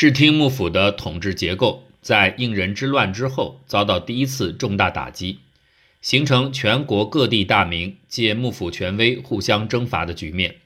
[0.00, 5.40] 室町幕府的统治结构在应仁之乱之后遭到第一次重大打击，
[6.00, 10.56] 形成全国各地大名借幕府权威互相征伐的局面。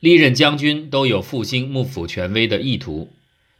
[0.00, 3.12] 历任将军都有复兴幕府权威的意图，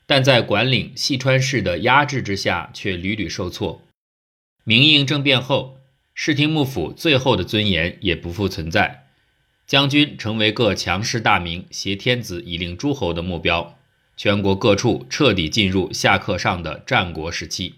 [0.06, 3.82] 但在管领细川氏的压制之下，却屡屡受挫。
[4.64, 5.76] 明应政变后，
[6.14, 9.04] 室町幕府最后的尊严也不复存在，
[9.66, 13.77] 将军成为各强势大名挟天子以令诸侯的目标。
[14.18, 17.76] 全国各处彻底进入下克上的战国时期，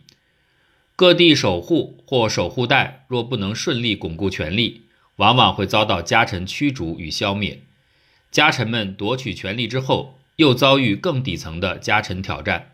[0.97, 4.85] 各地守护或守护代若不能顺利巩固权力，
[5.17, 7.61] 往往会遭到家臣驱逐与消灭。
[8.31, 12.73] 家臣们夺取权力之后，又遭遇更底层的家臣挑战。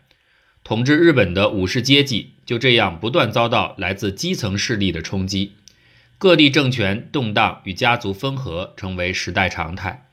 [0.63, 5.51] 统治日本的武士阶级就这样不断遭到来自基层势力的冲击，
[6.17, 10.06] 各地政权动荡与家族分合成为时代常态。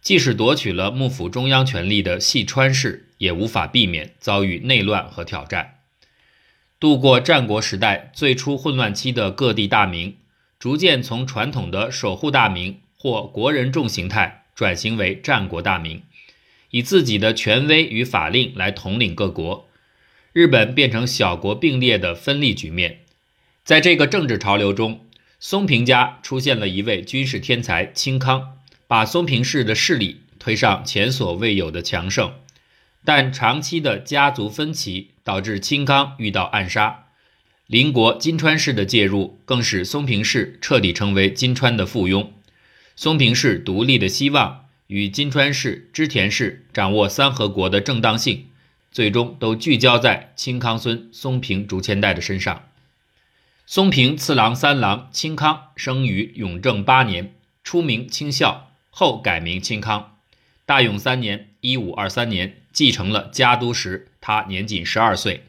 [0.00, 5.74] 即使夺取了幕府中央权力的细川氏，也无法避免遭遇内乱和挑战。
[6.80, 10.16] 度过战国时代最初混乱期的各地大名，
[10.58, 16.02] 逐渐从传统的守护大名或国人众形态转型为战国大名，
[16.70, 19.68] 以自己的权威与法令来统领各国。
[20.32, 23.00] 日本变成小国并列的分立局面。
[23.64, 25.04] 在这个政治潮流中，
[25.40, 28.57] 松平家出现了一位军事天才清康。
[28.88, 32.32] 把松平氏的势力推上前所未有的强盛，
[33.04, 37.04] 但长期的家族分歧导致清康遇到暗杀，
[37.66, 42.28] 邻国金川氏的介入更使松平氏彻底成为金川的附庸。
[42.96, 48.46] 松平氏独立的希望与金川氏、织田氏掌握三河国的正当性，
[48.90, 52.64] 最终都聚焦在清康孙松平竹千代的身上。
[53.66, 58.67] 松平次郎三郎清康生于永正八年，初名清孝。
[58.98, 60.18] 后改名清康，
[60.66, 65.44] 大永三年（一五二三年）继承了家督时，他年仅十二岁。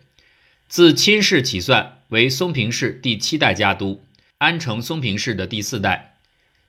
[0.68, 4.04] 自亲氏起算，为松平氏第七代家督，
[4.38, 6.18] 安城松平氏的第四代。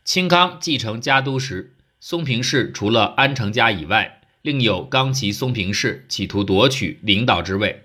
[0.07, 7.83] 清康继承家督时，松平氏除了安城家以外，另有冈崎松平氏企图夺取领导之位。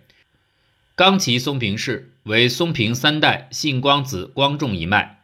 [0.96, 5.20] 冈崎松平氏为松平三代信光子光重一脉，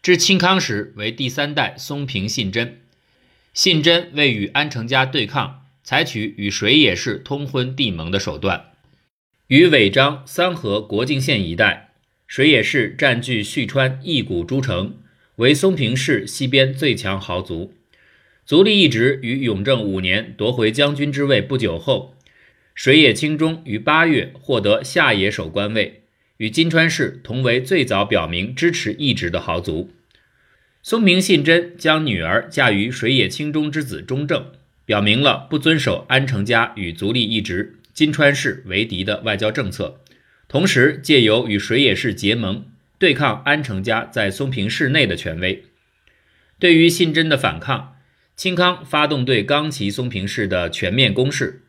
[0.00, 2.78] 至清康时为第三代松平信真。
[3.58, 8.66] 信真为与安成家对抗，采取与水野氏通婚缔盟的手段。
[9.48, 11.90] 与尾张三河国境线一带，
[12.28, 14.98] 水野氏占据旭川一谷诸城，
[15.38, 17.74] 为松平氏西边最强豪族。
[18.46, 22.14] 足利义直于永正五年夺回将军之位不久后，
[22.76, 26.04] 水野清中于八月获得下野守官位，
[26.36, 29.90] 与金川氏同为最早表明支持义直的豪族。
[30.88, 34.52] 松平信贞将女儿嫁于水野清中之子中正，
[34.86, 40.00] 表明了不遵守安成家与足利义直、金川氏为敌的外交政策，
[40.48, 42.64] 同时借由与水野氏结盟，
[42.98, 45.62] 对抗安成家在松平氏内的权威。
[46.58, 47.98] 对于信贞的反抗，
[48.34, 51.64] 清康发动对冈崎松平氏的全面攻势，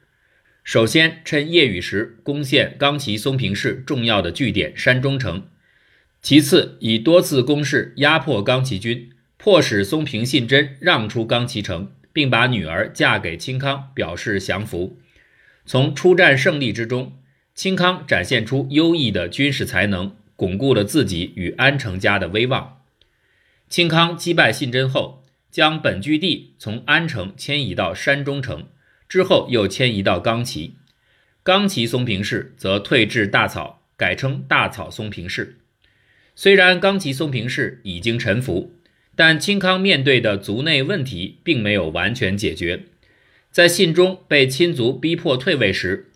[0.63, 5.49] 首先趁夜雨时攻陷冈崎松平氏重要的据点山中城。
[6.21, 14.99] 其次，以多次攻势压迫冈崎军，迫使松平信真让出冈崎城，并把女儿嫁给清康，表示降服。
[15.65, 17.13] 从出战胜利之中，
[17.55, 22.81] 清康展现出优异的军事才能，巩固了自己与安成家的威望。
[23.69, 28.67] 清康击败信真后，将本据地从安城迁移到山中城，
[29.07, 30.75] 之后又迁移到冈崎。
[31.43, 35.59] 冈崎松平氏则退至大草，改称大草松平氏。
[36.41, 38.71] 虽然冈崎松平氏已经臣服，
[39.13, 42.83] 但清康面对的族内问题并没有完全解决。
[43.51, 46.11] 在信中被亲族逼迫退位时，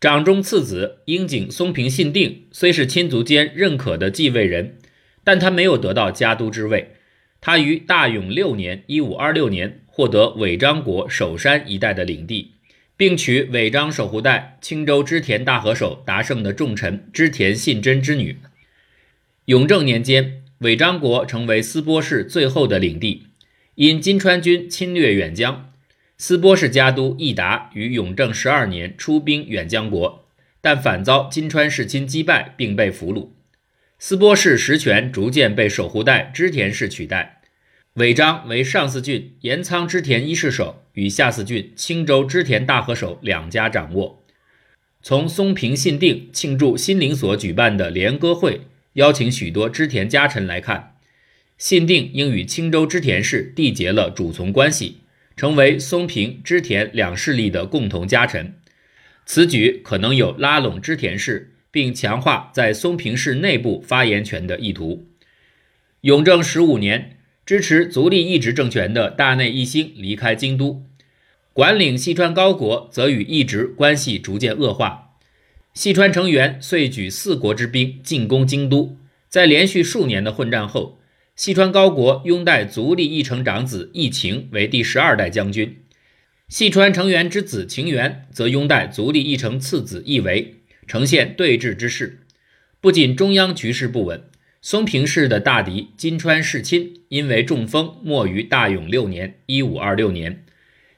[0.00, 4.76] 长中次子樱井松平信定虽是亲族间认可的继位人，
[5.24, 6.92] 但他没有得到家督之位。
[7.40, 12.52] 他于大永六年（一五二六年）获得尾张国首山一带的领地，
[12.96, 18.36] 并娶尾张守护代青州织田大和守达胜的重臣织田信贞之女。
[19.46, 23.26] 永正年间，尾张国成为斯波氏最后的领地。
[23.76, 25.72] 因金川军侵略远江，
[26.18, 30.26] 斯波氏家督义达于永正十二年出兵远江国，
[30.60, 33.28] 但反遭金川氏亲击败，并被俘虏。
[34.00, 37.42] 斯波氏实权逐渐被守护代织田氏取代。
[37.94, 44.24] 尾张为上四郡岩仓织田一世守与下四郡青州织田大和守两家掌握。
[45.00, 48.62] 从松平信定庆祝新灵所举办的联歌会。
[48.96, 50.96] 邀请许多织田家臣来看，
[51.58, 54.98] 信定应与青州织田氏缔结了主从关系，
[55.36, 58.54] 成为松平织田两势力的共同家臣。
[59.26, 65.06] 此举可能有拉拢织田氏，并强化在松平氏内部发言权的意图。
[66.00, 70.86] 永正十五年，支持足利义直政权的大内义兴离开京都，
[71.52, 75.05] 管领细川高国则与义直关系逐渐恶化。
[75.76, 78.96] 细川成员遂举四国之兵进攻京都，
[79.28, 80.98] 在连续数年的混战后。
[81.36, 85.76] 细川高国拥戴足利义成长子义晴为第十二代将军，
[86.48, 90.54] 细川成员之子晴元则拥戴足利义成次子义为，
[90.86, 92.20] 呈现对峙之势。
[92.80, 94.24] 不仅中央局势不稳，
[94.62, 100.42] 松平氏的大敌金川世亲因为中风没于大永六年（一五二六年）。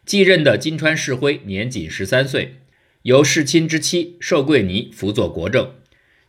[0.07, 2.57] 继任的金川世辉年仅十三岁，
[3.03, 5.71] 由世亲之妻寿贵尼辅佐国政，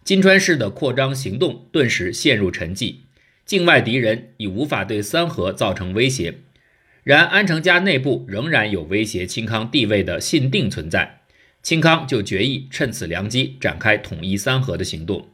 [0.04, 2.98] 金川氏的扩张行动顿时陷入沉寂。
[3.44, 6.36] 境外敌人已无法对三河造成威胁，
[7.04, 11.22] 然安成家内部仍然有威胁清康地位的信定存在，
[11.64, 15.28] 清康就决意趁此良机展开统一三河的行动。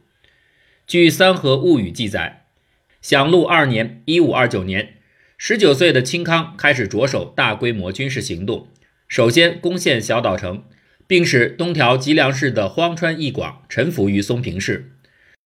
[0.86, 2.46] 据《三河物语》记载，
[3.02, 4.94] 享禄二年（一五二九年），
[5.36, 8.68] 十九岁的清康开始着手大规模军事行动，
[9.06, 10.64] 首先攻陷小岛城，
[11.06, 14.90] 并使东条吉良氏的荒川义广臣服于松平氏。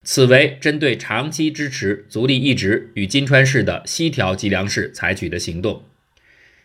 [0.05, 5.83] 此为针对长期支持足利义直与金川氏的西条吉良氏采取的行动。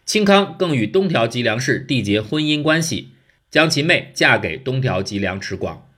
[0.06, 3.10] 清康更与东条吉良氏缔结婚姻关系，
[3.50, 5.90] 将其妹嫁给东条吉良持广。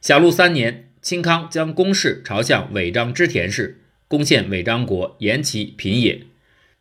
[0.00, 3.78] 小禄三年，清康将攻势朝向尾张织田氏，
[4.08, 6.22] 攻陷尾张国延崎平野。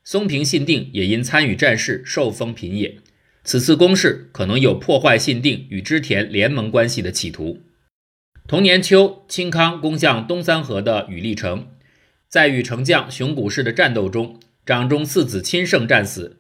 [0.04, 2.96] 松平信定也因参与战事受封平野。
[3.44, 7.62] 此次攻势可能有破坏信定与织田联盟关系的企图。
[8.48, 11.68] 同年秋，清康攻向东三河的羽利城，
[12.30, 16.38] 在与城将熊谷氏的战斗中，长中四子亲胜战死。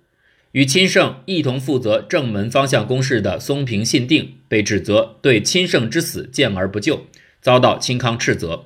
[0.54, 7.08] 与亲胜一同负责正门方向攻势的松平信定被指责对亲胜之死见而不救，
[7.42, 8.66] 遭到清康斥责。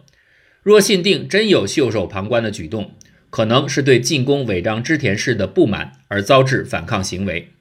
[0.61, 2.91] 若信定真有袖手旁观的举动，
[3.29, 7.53] 可能是对进攻尾张织田氏的不满而遭致反抗行为。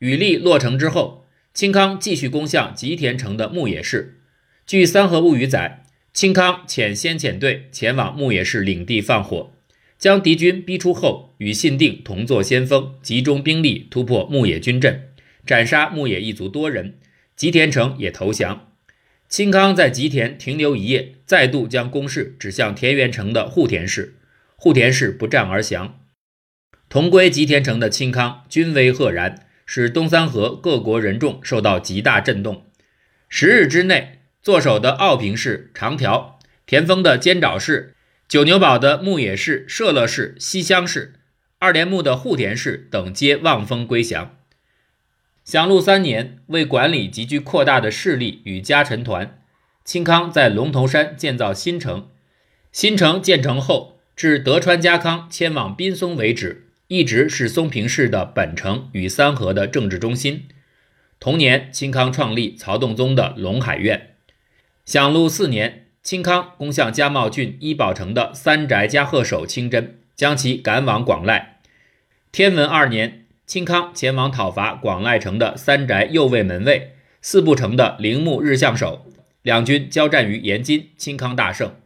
[0.00, 4.22] 羽利落成之后，清康继续攻向吉田城的牧野氏。
[4.66, 9.52] 据《三河物语》载，清康遣先遣队前往牧野氏领地放火，
[9.98, 15.08] 将敌军逼出后，与信定同作先锋，集中兵力突破牧野军阵，
[15.44, 16.98] 斩杀牧野一族多人。
[17.36, 18.72] 吉田城也投降。
[19.28, 24.16] 清康在吉田停留一夜，再度将攻势指向田园城的户田氏，
[24.56, 26.00] 户田氏不战而降。
[26.88, 32.66] 同归吉田城的清康军威赫然，使东三河各国人众受到极大震动。
[33.28, 34.16] 十日之内。
[34.42, 37.94] 坐守的奥平氏、长条、田丰的监沼氏、
[38.26, 41.12] 九牛堡的牧野氏、社乐氏、西乡氏、
[41.58, 44.38] 二连木的户田氏等皆望风归降。
[45.44, 49.38] 享禄三年，为管理急剧扩大的势力与家臣团，
[49.84, 52.08] 清康在龙头山建造新城。
[52.72, 60.48] 新城建成后，至德川家康迁往滨松为止，一直是松平氏的本城与三河的政治中心。
[61.20, 64.16] 同年，清康创立曹洞宗的龙海院。
[64.84, 71.44] 享禄四年，清康攻向加茂郡伊保城的三宅加贺守清真，将其赶往广濑。
[72.32, 79.06] 天文二年，清康前往讨伐广濑城的三宅右卫门卫、四部城的铃木日向守，
[79.42, 81.76] 两军交战于延津，清康大胜。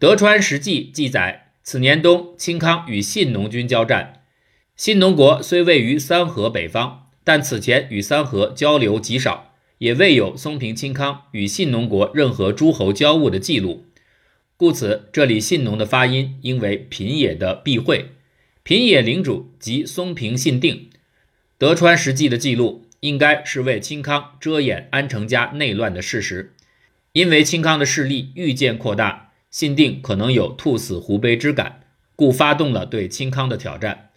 [0.00, 4.24] 德川实纪记载，此年冬，清康与信农军交战。
[4.74, 9.54] 信农国虽位于三河北方，但此前与三河交流极少。
[9.78, 13.84] 也未有松平清康与信农国任何诸侯交恶的记录，
[14.56, 18.06] 故此这里信农的发音应为平野的避讳，
[18.64, 20.90] 平野领主即松平信定。
[21.56, 26.52] 德川实纪的记录应该是为清康遮掩安成家内乱的事实，
[27.12, 31.80] 因为清康的势力愈渐扩大，信定可能有兔死狐悲之感，
[32.14, 34.10] 故发动了对清康的挑战。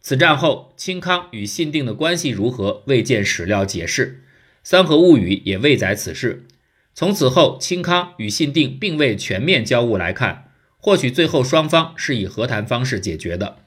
[0.00, 4.24] 此战后，清康与信定的关系如何，未见史料解释。
[4.70, 6.46] 《三河物语》也未载此事。
[6.94, 13.58] 从此后，清康与信定并未全面交恶来看，或许最后双方是以和谈方式解决的。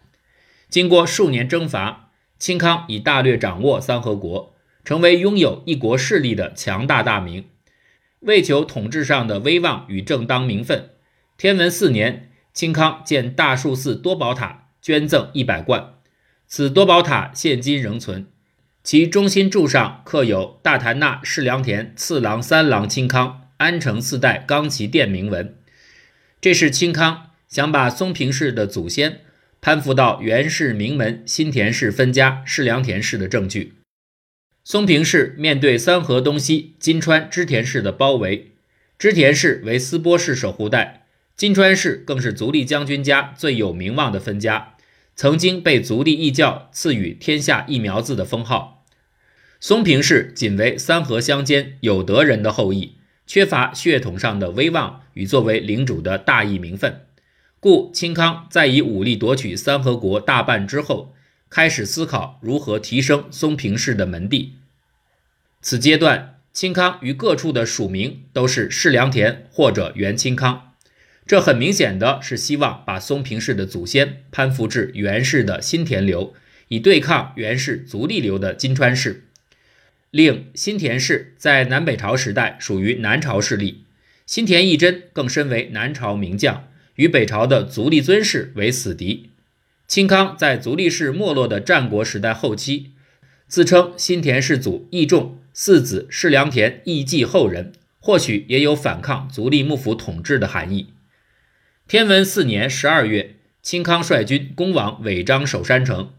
[0.69, 7.45] 经过数年征伐，清康已大略掌握三河国，成为拥有一国势力的强大大名。
[8.21, 10.89] 为求统治上的威望与正当名分，
[11.37, 15.95] 天文四年，清康建大树寺多宝塔，捐赠一百贯。
[16.47, 18.27] 此多宝塔现今仍存。
[18.83, 25.55] 其中心柱上刻有“大坛纳世良田次郎三郎清康安城四代冈崎殿”铭文，
[26.39, 29.21] 这是清康想把松平氏的祖先
[29.61, 33.80] 攀附到源氏名门新田氏分家世良田氏的证据。
[34.63, 38.51] 松平氏面对三河东西金川织田氏的包围，
[38.99, 44.75] 织田氏为斯波氏守护带，金川氏更是足利将军家最有名望的分家，
[45.15, 48.85] 曾经被足利义教赐予“天下一苗字”的封号。
[49.59, 57.01] 松平氏仅为三河乡间有德人的后裔，缺乏血统上的威望与作为领主的大义名分。
[57.59, 61.13] 故清康在以武力夺取三河国大半之后，
[61.51, 64.53] 开始思考如何提升松平氏的门第。
[65.61, 70.73] 此阶段，清康与各处的署名都是世良田或者元清康，
[71.27, 76.33] 这很明显的是希望把松平氏的祖先攀附至元氏的新田流，
[76.69, 79.25] 以对抗元氏足利流的金川氏。
[80.09, 83.83] 另新田氏在南北朝时代属于南朝势力，
[84.25, 86.69] 新田义贞更身为南朝名将。
[86.95, 89.30] 与北朝的足利尊氏为死敌。
[89.91, 92.91] 清康在足利氏没落的战国时代后期，
[93.49, 100.93] 自称新田氏祖义重四子世良田义继后人，或许也有反抗足利幕府统治的含义。
[101.89, 106.13] 天文四年十二月，清康率军攻往尾张守山城。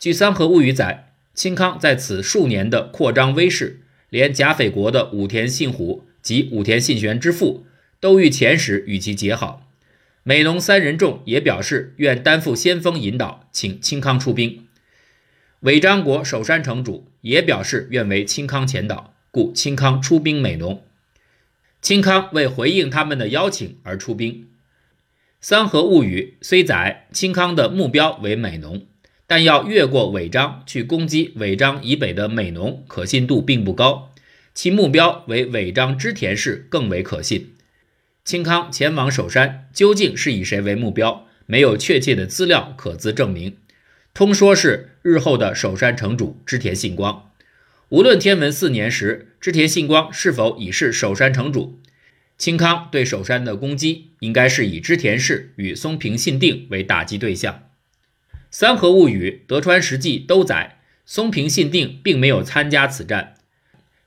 [0.00, 7.66] 据《三河物语》载，清康在此数年的扩张威势，连甲斐国的武田信虎及武田信玄之父
[8.00, 9.71] 都欲遣使与其结好。
[10.24, 14.66] 美浓三人众也表示愿担负先锋引导，请清康出兵。
[15.60, 20.84] 尾张国守山城主也表示愿为清康前导，故清康出兵美浓。
[21.80, 24.46] 清康为回应他们的邀请而出兵。
[25.40, 28.86] 三河物语虽载清康的目标为美浓，
[29.26, 34.12] 但要越过尾张去攻击尾张以北的美浓，可信度并不高。
[34.54, 37.54] 其目标为尾张织田氏更为可信。
[38.24, 41.26] 清康前往守山，究竟是以谁为目标？
[41.46, 43.56] 没有确切的资料可资证明。
[44.14, 47.32] 通说是日后的守山城主织田信光。
[47.88, 51.80] 无论天文四年时织田信光是否已是守山城主，
[52.38, 57.64] 清康对守山的攻击应该是以织田氏与松平信定为打击对象。
[58.52, 63.34] 三河物语、德川实纪都载松平信定并没有参加此战。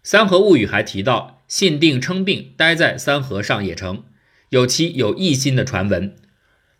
[0.01, 1.35] 三河物语还提到。
[1.48, 4.04] 信定称病，待在三河上野城，
[4.50, 6.16] 有其有异心的传闻。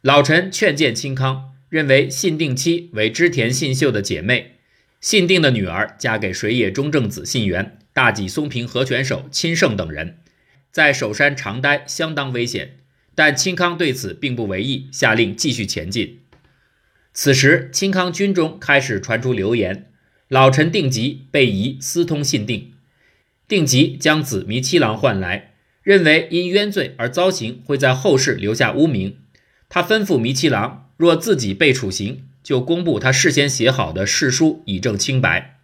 [0.02, 4.56] 老臣劝谏清康，认为信定妻为织田信秀的姐妹，
[5.02, 10.18] 信定的女儿嫁给水野中正子信元、大吉松平和泉守亲胜等人，
[10.72, 12.78] 在首山长待相当危险。
[13.18, 16.20] 但清康对此并不为意，下令继续前进。
[17.14, 19.90] 此时，清康军中开始传出流言，
[20.28, 22.74] 老臣定吉被疑私通信定。
[23.48, 29.18] 定吉将子弥七郎唤来，认为因冤罪而遭刑，会在后世留下污名。
[29.70, 35.60] 他吩咐弥七郎，若自己被处刑，就公布他事先写好的誓书，以证清白。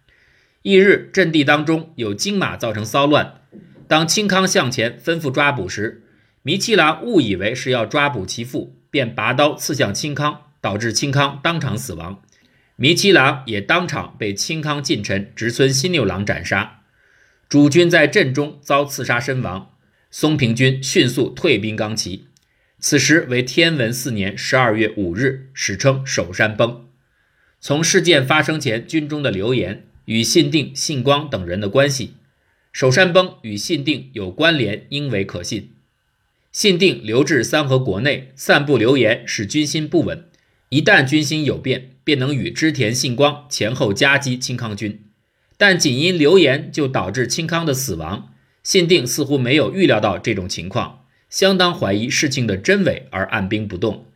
[0.62, 3.40] 翌日，阵地当中有金马造成骚乱。
[3.88, 6.04] 当清康向前吩咐抓捕时，
[6.42, 12.22] 弥七郎误以为是要抓捕其父，便拔刀刺向清康，导致清康当场死亡。
[12.76, 16.81] 弥七郎也当场被清康近臣直村新六郎斩杀。
[17.52, 19.72] 主军在阵中遭刺杀身亡，
[20.10, 22.28] 松平军迅速退兵冈崎。
[22.78, 26.86] 此时为天文四年十二月五日，史称守山崩。
[27.60, 32.14] 从事件发生前军中的流言与信定、信光等人的关系，
[32.72, 35.72] 守山崩与信定有关联，应为可信。
[36.52, 40.26] 信定留至三河国内散布流言，使军心不稳。
[40.70, 45.01] 一旦军心有变，便能与织田信光前后夹击清康军。
[45.62, 48.32] 但仅因流言就导致清康的死亡，
[48.64, 54.06] 信定似乎没有预料到这种情况，相当怀疑事情的真伪而按兵不动。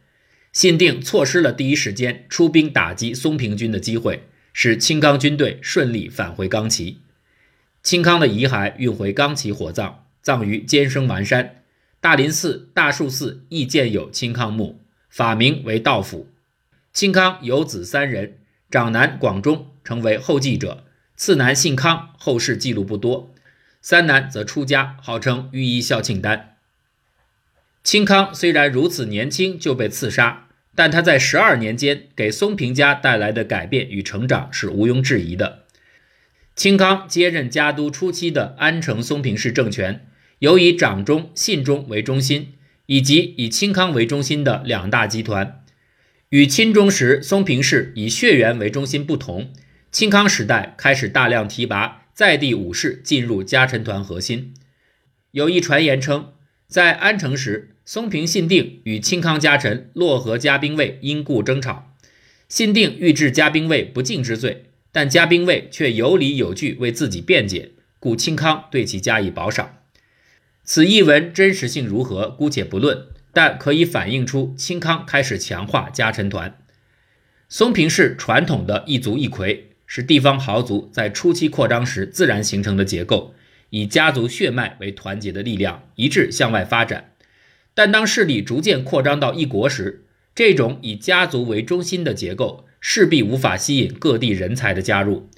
[0.53, 6.99] 信定错失了第一时间出兵打击松平军的机会，使清康军队顺利返回冈崎。
[7.81, 11.63] 清康的遗骸运回冈崎火葬，葬于坚生丸山
[12.01, 16.27] 大林寺、大树寺亦建有清康墓，法名为道府。
[16.93, 18.39] 清康有子三人，
[18.69, 20.83] 长男广忠成为后继者。
[21.17, 23.33] 次男姓康，后世记录不多；
[23.81, 26.57] 三男则出家，号称御医孝庆丹。
[27.83, 35.63] 清康虽然如此年轻就被刺杀，但他在十二年间给松平家带来的改变与成长是毋庸置疑的。
[36.55, 40.07] 清康接任家督初期的安城松平氏政权，
[40.41, 42.53] 由以长中、信中为中心，
[42.85, 45.63] 以及以清康为中心的两大集团，
[46.29, 49.53] 与钦中时松平氏以血缘为中心不同。
[49.97, 54.53] 清康时代开始大量提拔在地武士进入家臣团核心。
[55.31, 56.35] 有一传言称，
[56.69, 61.95] 在安城时，松平信定与清康家臣洛河家兵卫因故争吵，
[62.47, 69.79] 信定欲治家兵卫不敬之罪，但嘉宾卫却有理有据为自己辩解，故清康对其加以褒赏。
[70.63, 76.59] 此译文真实性如何，姑且不论，但可以反映出清康开始强化家臣团。
[77.49, 83.35] 松平氏传统的一族一魁，是地方豪族在初期扩张时自然形成的结构，
[83.71, 87.13] 以家族血脉为团结的力量，一致向外发展。
[87.75, 95.29] 但当势力逐渐扩张到一国时，这种以家族为中心的结构势必无法吸引各地人才的加入。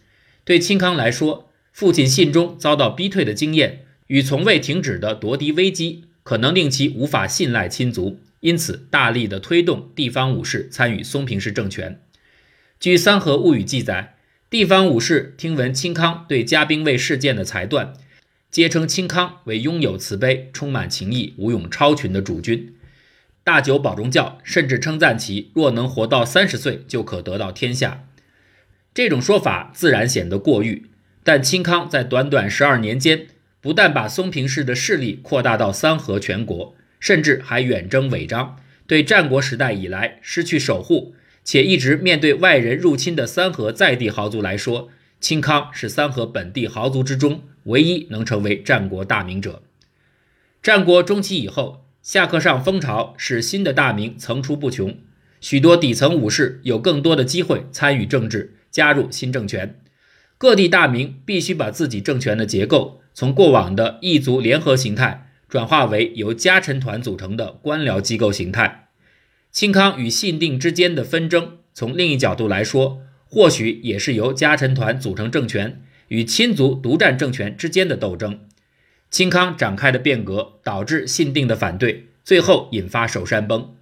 [0.44, 12.00] 对清康来说，父亲信中遭到逼退的经验与从未停止的夺嫡危机，可能令其无法信赖亲族，因此大力的推动地方武士参与松平氏政权。
[12.80, 14.16] 据《三河物语》记载，
[14.50, 17.92] 地方武士听闻清康对嘉宾卫事件的裁断，
[18.50, 22.74] 皆称清康为拥有慈悲、充满情义、武勇超群的主君。
[23.44, 28.06] 大久保中教甚至称赞其若能活到三十岁，就可得到天下。
[28.94, 30.86] 这种说法自然显得过誉，
[31.22, 33.26] 但清康在短短十二年间，
[33.60, 41.14] 不但把松平氏的势力扩大到三河全国，甚至还远征尾张，对战国时代以来失去守护
[41.48, 49.62] 且一直面对外人入侵的三河在地豪族来说，清康是三河本地豪族之中唯一能成为战国大名者。
[50.62, 51.86] 战国中期以后。
[52.00, 54.96] 下克上风潮使新的大名层出不穷，
[55.40, 59.78] 许多底层武士有更多的机会参与政治，加入新政权。
[60.38, 68.87] 各地大名必须把自己政权的结构从过往的异族联合形态转化为由家臣团组成的官僚机构形态。
[69.50, 78.40] 清康与信定之间的纷争，从另一角度来说，或许也是由家臣团组成政权与亲族独占政权之间的斗争。
[79.10, 83.74] 清康展开的变革导致信定的反对，最后引发首山崩。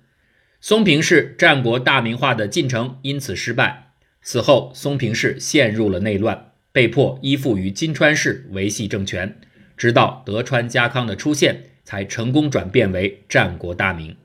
[0.61, 3.92] 松平氏战国大名化的进程因此失败。
[4.23, 9.38] 此后，松平氏陷入了内乱，被迫依附于金川氏维系政权，
[9.76, 14.17] 直到德川家康的出现，才成功转变为战国大名。